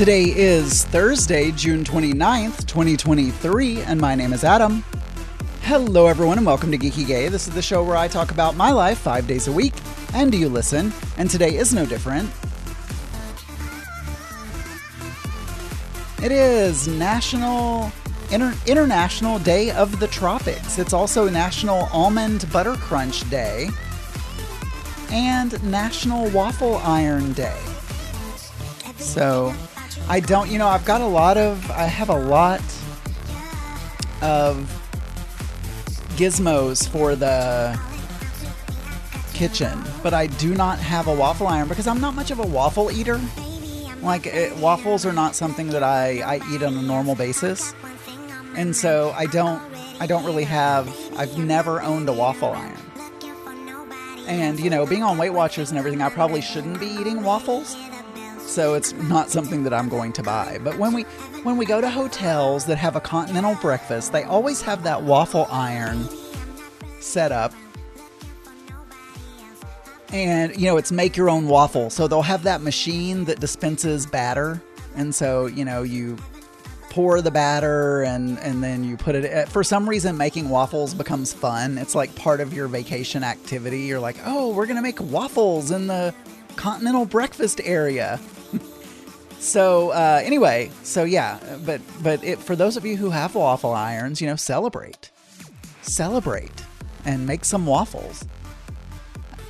[0.00, 4.82] Today is Thursday, June 29th, 2023, and my name is Adam.
[5.60, 7.28] Hello, everyone, and welcome to Geeky Gay.
[7.28, 9.74] This is the show where I talk about my life five days a week,
[10.14, 12.30] and do you listen, and today is no different.
[16.24, 17.92] It is National
[18.30, 20.78] Inter- International Day of the Tropics.
[20.78, 23.68] It's also National Almond Butter Crunch Day
[25.10, 27.60] and National Waffle Iron Day.
[28.96, 29.54] So,
[30.10, 32.60] I don't, you know, I've got a lot of, I have a lot
[34.20, 34.66] of
[36.16, 37.80] gizmos for the
[39.32, 42.46] kitchen, but I do not have a waffle iron because I'm not much of a
[42.46, 43.20] waffle eater.
[44.02, 47.72] Like, it, waffles are not something that I, I eat on a normal basis.
[48.56, 49.62] And so I don't,
[50.00, 52.76] I don't really have, I've never owned a waffle iron.
[54.26, 57.76] And, you know, being on Weight Watchers and everything, I probably shouldn't be eating waffles
[58.50, 60.58] so it's not something that I'm going to buy.
[60.62, 61.02] But when we
[61.44, 65.46] when we go to hotels that have a continental breakfast, they always have that waffle
[65.50, 66.08] iron
[67.00, 67.54] set up.
[70.12, 71.90] And you know, it's make your own waffle.
[71.90, 74.60] So they'll have that machine that dispenses batter.
[74.96, 76.16] And so, you know, you
[76.90, 80.92] pour the batter and and then you put it eh, for some reason making waffles
[80.92, 81.78] becomes fun.
[81.78, 83.82] It's like part of your vacation activity.
[83.82, 86.12] You're like, "Oh, we're going to make waffles in the
[86.56, 88.18] continental breakfast area."
[89.40, 93.72] So uh, anyway, so yeah, but but it, for those of you who have waffle
[93.72, 95.10] irons, you know, celebrate,
[95.80, 96.52] celebrate,
[97.06, 98.24] and make some waffles.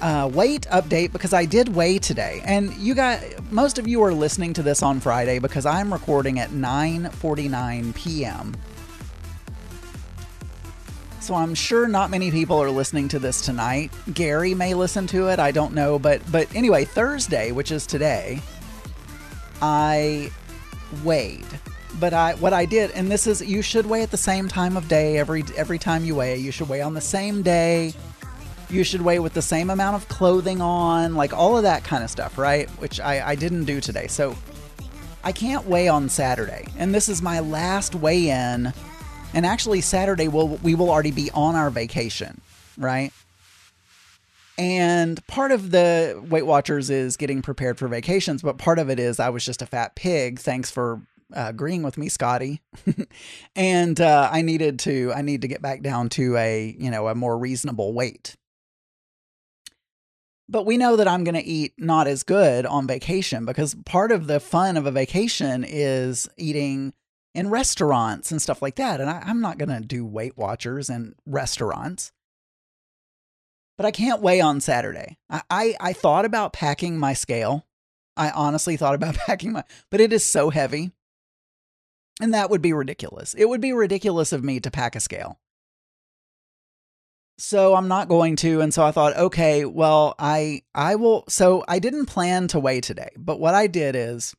[0.00, 3.20] Uh, weight update because I did weigh today, and you got
[3.50, 8.54] most of you are listening to this on Friday because I'm recording at 9:49 p.m.
[11.20, 13.90] So I'm sure not many people are listening to this tonight.
[14.12, 18.42] Gary may listen to it, I don't know, but but anyway, Thursday, which is today,
[19.62, 20.30] I
[21.04, 21.46] weighed.
[21.98, 24.76] But I what I did, and this is you should weigh at the same time
[24.76, 26.36] of day every every time you weigh.
[26.36, 27.94] You should weigh on the same day.
[28.70, 32.04] You should weigh with the same amount of clothing on, like all of that kind
[32.04, 32.68] of stuff, right?
[32.72, 34.08] Which I, I didn't do today.
[34.08, 34.36] So
[35.24, 36.68] I can't weigh on Saturday.
[36.76, 38.72] And this is my last weigh in.
[39.34, 42.40] And actually Saturday will we will already be on our vacation,
[42.76, 43.12] right?
[44.58, 48.98] And part of the Weight Watchers is getting prepared for vacations, but part of it
[48.98, 50.40] is I was just a fat pig.
[50.40, 51.00] Thanks for
[51.34, 52.60] uh, agreeing with me, Scotty.
[53.56, 57.06] and uh, I needed to I need to get back down to a you know
[57.06, 58.36] a more reasonable weight.
[60.48, 64.10] But we know that I'm going to eat not as good on vacation because part
[64.10, 66.94] of the fun of a vacation is eating
[67.34, 69.00] in restaurants and stuff like that.
[69.00, 72.12] And I, I'm not going to do Weight Watchers and restaurants
[73.78, 75.16] but I can't weigh on Saturday.
[75.30, 77.64] I, I, I thought about packing my scale.
[78.16, 80.90] I honestly thought about packing my, but it is so heavy.
[82.20, 83.34] And that would be ridiculous.
[83.34, 85.38] It would be ridiculous of me to pack a scale.
[87.38, 88.60] So I'm not going to.
[88.60, 91.22] And so I thought, okay, well, I, I will.
[91.28, 94.34] So I didn't plan to weigh today, but what I did is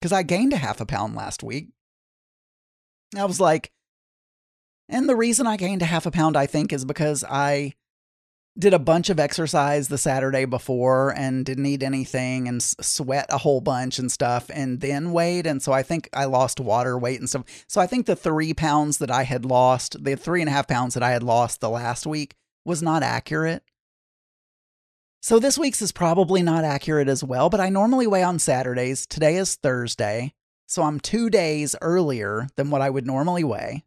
[0.00, 1.68] because I gained a half a pound last week.
[3.14, 3.70] I was like,
[4.88, 7.74] and the reason I gained a half a pound, I think, is because I
[8.60, 13.38] did a bunch of exercise the Saturday before and didn't eat anything and sweat a
[13.38, 15.46] whole bunch and stuff and then weighed.
[15.46, 17.44] And so I think I lost water weight and stuff.
[17.66, 20.68] So I think the three pounds that I had lost, the three and a half
[20.68, 22.34] pounds that I had lost the last week
[22.64, 23.62] was not accurate.
[25.22, 29.06] So this week's is probably not accurate as well, but I normally weigh on Saturdays.
[29.06, 30.34] Today is Thursday.
[30.66, 33.84] So I'm two days earlier than what I would normally weigh.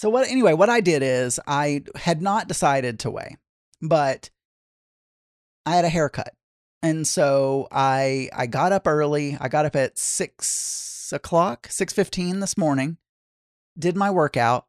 [0.00, 3.36] So what anyway, what I did is I had not decided to weigh,
[3.82, 4.30] but
[5.66, 6.32] I had a haircut.
[6.82, 9.36] And so I I got up early.
[9.38, 12.96] I got up at six o'clock, six fifteen this morning,
[13.78, 14.64] did my workout,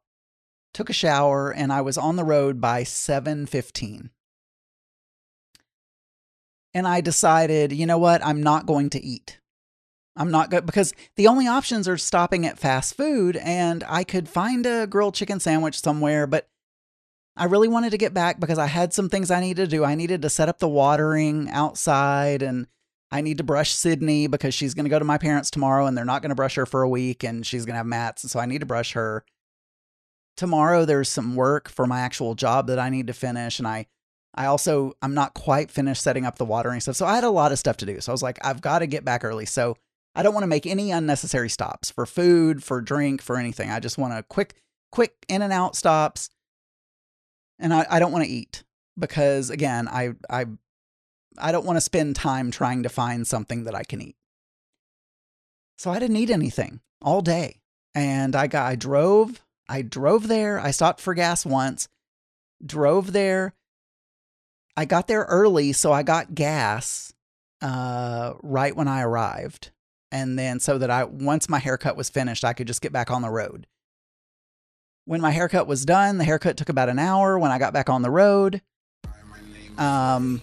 [0.74, 4.10] took a shower, and I was on the road by seven fifteen.
[6.74, 9.38] And I decided, you know what, I'm not going to eat.
[10.16, 14.28] I'm not good because the only options are stopping at fast food, and I could
[14.28, 16.48] find a grilled chicken sandwich somewhere, but
[17.34, 19.84] I really wanted to get back because I had some things I needed to do.
[19.84, 22.66] I needed to set up the watering outside, and
[23.10, 25.96] I need to brush Sydney because she's going to go to my parents tomorrow, and
[25.96, 28.22] they're not going to brush her for a week, and she's going to have mats,
[28.22, 29.24] and so I need to brush her.
[30.36, 33.86] Tomorrow, there's some work for my actual job that I need to finish, and I
[34.34, 36.96] I also I'm not quite finished setting up the watering stuff.
[36.96, 38.00] So I had a lot of stuff to do.
[38.00, 39.46] So I was like, I've got to get back early.
[39.46, 39.76] So
[40.14, 43.70] I don't want to make any unnecessary stops for food, for drink, for anything.
[43.70, 44.54] I just want to quick,
[44.90, 46.28] quick in and out stops.
[47.58, 48.64] And I, I don't want to eat
[48.98, 50.46] because again, I, I,
[51.38, 54.16] I don't want to spend time trying to find something that I can eat.
[55.78, 57.60] So I didn't eat anything all day.
[57.94, 60.60] And I got I drove, I drove there.
[60.60, 61.88] I stopped for gas once.
[62.64, 63.54] Drove there.
[64.76, 67.12] I got there early, so I got gas
[67.60, 69.70] uh right when I arrived.
[70.12, 73.10] And then so that I once my haircut was finished, I could just get back
[73.10, 73.66] on the road.
[75.06, 77.38] When my haircut was done, the haircut took about an hour.
[77.38, 78.60] When I got back on the road,
[79.78, 80.42] um,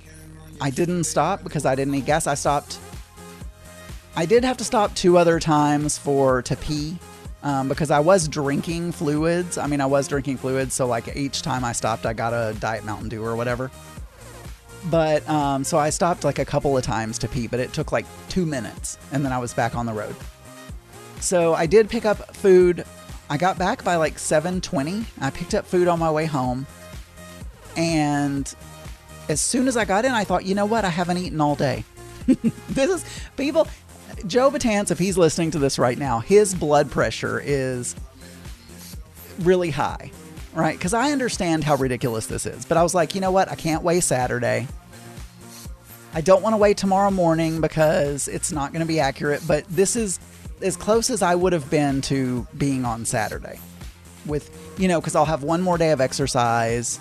[0.60, 2.25] I didn't stop because I didn't need gas.
[2.25, 2.80] I stopped.
[4.16, 6.98] I did have to stop two other times for to pee
[7.44, 9.60] um, because I was drinking fluids.
[9.60, 12.57] I mean, I was drinking fluids, so like each time I stopped, I got a
[12.60, 13.69] Diet Mountain Dew or whatever.
[14.86, 17.92] But um, so I stopped like a couple of times to pee, but it took
[17.92, 20.16] like two minutes, and then I was back on the road.
[21.20, 22.86] So I did pick up food
[23.30, 25.06] I got back by like 7:20.
[25.22, 26.66] I picked up food on my way home.
[27.78, 28.52] And
[29.30, 30.84] as soon as I got in, I thought, "You know what?
[30.84, 31.84] I haven't eaten all day."
[32.70, 33.06] this is
[33.38, 33.68] people
[34.26, 37.96] Joe Batance, if he's listening to this right now, his blood pressure is
[39.40, 40.12] really high,
[40.54, 40.78] right?
[40.78, 42.66] Because I understand how ridiculous this is.
[42.66, 43.50] But I was like, you know what?
[43.50, 44.68] I can't wait Saturday.
[46.13, 49.44] I don't want to wait tomorrow morning because it's not going to be accurate.
[49.48, 50.19] But this is
[50.62, 53.60] as close as I would have been to being on Saturday.
[54.25, 57.00] With you know, because I'll have one more day of exercise,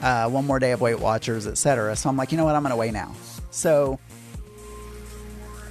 [0.00, 1.96] uh, one more day of Weight Watchers, etc.
[1.96, 3.14] So I'm like, you know what, I'm gonna weigh now.
[3.50, 3.98] So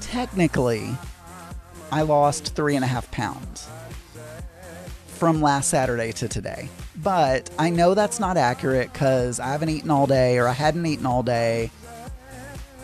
[0.01, 0.95] technically,
[1.91, 3.67] I lost three and a half pounds
[5.07, 6.69] from last Saturday to today.
[7.01, 10.85] But I know that's not accurate because I haven't eaten all day or I hadn't
[10.85, 11.71] eaten all day.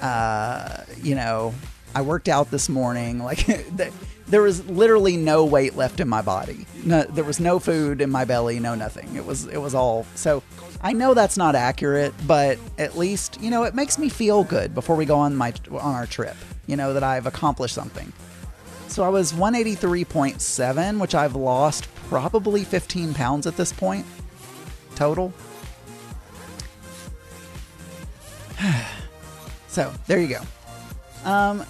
[0.01, 1.53] Uh, you know,
[1.95, 3.19] I worked out this morning.
[3.31, 3.47] Like,
[4.27, 6.65] there was literally no weight left in my body.
[6.85, 9.13] No, there was no food in my belly, no nothing.
[9.15, 10.41] It was it was all so
[10.81, 14.73] I know that's not accurate, but at least, you know, it makes me feel good
[14.73, 16.35] before we go on my on our trip.
[16.65, 18.13] You know that I've accomplished something.
[18.87, 24.05] So I was 183.7, which I've lost probably 15 pounds at this point
[24.95, 25.31] total.
[29.69, 30.41] so, there you go.
[31.23, 31.63] Um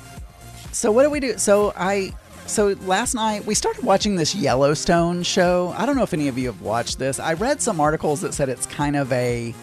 [0.71, 1.37] so what do we do?
[1.37, 2.11] So I
[2.47, 5.75] so last night we started watching this Yellowstone show.
[5.77, 7.19] I don't know if any of you have watched this.
[7.19, 9.53] I read some articles that said it's kind of a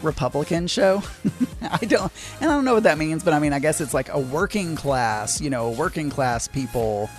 [0.00, 1.02] Republican show.
[1.62, 2.10] I don't,
[2.40, 4.18] and I don't know what that means, but I mean, I guess it's like a
[4.18, 7.10] working class, you know, working class people,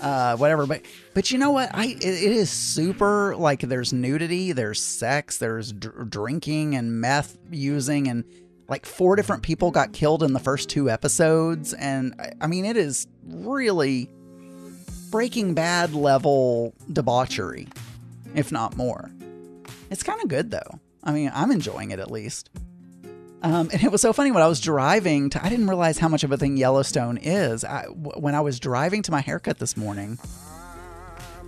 [0.00, 0.66] uh, whatever.
[0.66, 0.82] But,
[1.14, 1.70] but you know what?
[1.74, 7.38] I it, it is super like there's nudity, there's sex, there's dr- drinking and meth
[7.50, 8.24] using, and
[8.68, 12.64] like four different people got killed in the first two episodes, and I, I mean,
[12.64, 14.08] it is really
[15.10, 17.66] Breaking Bad level debauchery,
[18.34, 19.10] if not more.
[19.90, 20.80] It's kind of good though.
[21.02, 22.50] I mean, I'm enjoying it at least.
[23.42, 26.08] Um, and it was so funny when I was driving to, I didn't realize how
[26.08, 27.64] much of a thing Yellowstone is.
[27.64, 30.18] I, w- when I was driving to my haircut this morning,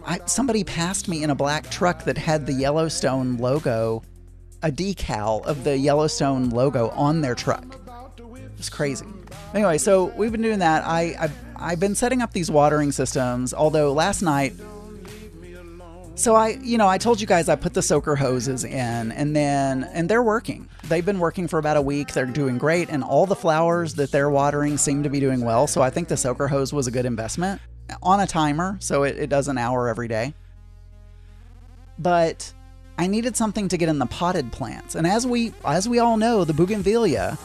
[0.07, 4.03] I, somebody passed me in a black truck that had the Yellowstone logo,
[4.63, 7.65] a decal of the Yellowstone logo on their truck.
[8.19, 9.07] It was crazy.
[9.53, 10.85] Anyway, so we've been doing that.
[10.87, 14.55] I, I I've been setting up these watering systems, although last night
[16.21, 19.35] so I, you know, I told you guys I put the soaker hoses in and
[19.35, 20.69] then and they're working.
[20.85, 22.13] They've been working for about a week.
[22.13, 25.67] They're doing great and all the flowers that they're watering seem to be doing well.
[25.67, 27.61] So I think the soaker hose was a good investment
[28.03, 30.35] on a timer, so it, it does an hour every day.
[31.99, 32.53] But
[32.99, 34.95] I needed something to get in the potted plants.
[34.95, 37.39] And as we as we all know, the bougainvillea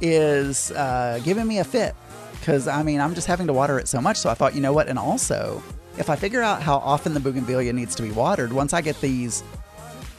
[0.00, 1.94] is uh, giving me a fit
[2.32, 4.16] because I mean, I'm just having to water it so much.
[4.16, 4.88] So I thought, you know what?
[4.88, 5.62] And also,
[5.98, 9.00] if I figure out how often the bougainvillea needs to be watered, once I get
[9.00, 9.42] these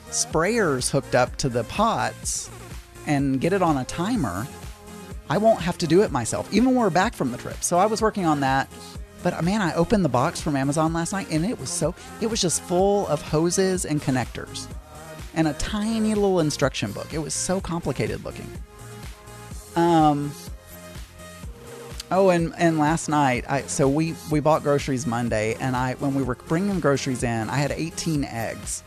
[0.09, 2.49] sprayers hooked up to the pots
[3.07, 4.47] and get it on a timer,
[5.29, 7.63] I won't have to do it myself, even when we're back from the trip.
[7.63, 8.69] So I was working on that.
[9.23, 12.27] But man, I opened the box from Amazon last night and it was so, it
[12.27, 14.67] was just full of hoses and connectors
[15.33, 17.13] and a tiny little instruction book.
[17.13, 18.47] It was so complicated looking.
[19.75, 20.31] Um,
[22.15, 26.13] Oh, and and last night, I so we we bought groceries Monday, and I when
[26.13, 28.83] we were bringing groceries in, I had 18 eggs,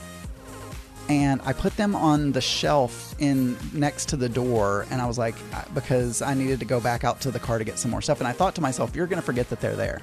[1.09, 5.18] and I put them on the shelf in next to the door, and I was
[5.18, 7.90] like, uh, because I needed to go back out to the car to get some
[7.90, 10.02] more stuff, and I thought to myself, you're gonna forget that they're there.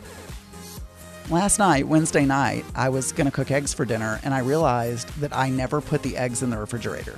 [1.30, 5.34] Last night, Wednesday night, I was gonna cook eggs for dinner, and I realized that
[5.34, 7.18] I never put the eggs in the refrigerator.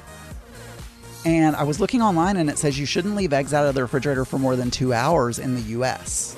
[1.26, 3.82] And I was looking online and it says you shouldn't leave eggs out of the
[3.82, 6.38] refrigerator for more than two hours in the US.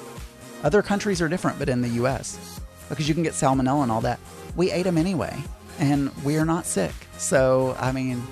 [0.64, 4.02] Other countries are different, but in the US, because you can get salmonella and all
[4.02, 4.20] that.
[4.56, 5.38] We ate them anyway,
[5.78, 6.94] and we are not sick.
[7.18, 8.26] So, I mean,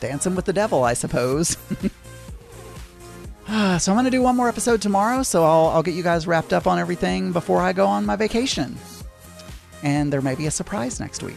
[0.00, 1.56] dancing with the devil, I suppose.
[3.78, 6.26] So I'm going to do one more episode tomorrow, so I'll, I'll get you guys
[6.26, 8.76] wrapped up on everything before I go on my vacation.
[9.82, 11.36] And there may be a surprise next week.